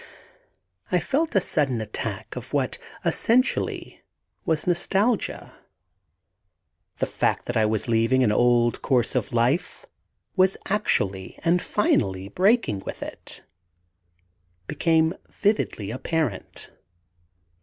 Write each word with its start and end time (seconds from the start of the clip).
I 0.91 0.99
felt 0.99 1.35
a 1.35 1.39
sudden 1.39 1.79
attack 1.79 2.35
of 2.35 2.53
what, 2.53 2.79
essentially, 3.05 4.01
was 4.47 4.65
nostalgia. 4.65 5.53
The 6.97 7.05
fact 7.05 7.45
that 7.45 7.55
I 7.55 7.67
was 7.67 7.87
really 7.87 7.99
leaving 7.99 8.23
an 8.23 8.31
old 8.31 8.81
course 8.81 9.13
of 9.13 9.31
life, 9.31 9.85
was 10.35 10.57
actually 10.65 11.37
and 11.45 11.61
finally 11.61 12.29
breaking 12.29 12.79
with 12.79 13.03
it, 13.03 13.43
became 14.65 15.13
vividly 15.29 15.91
apparent. 15.91 16.71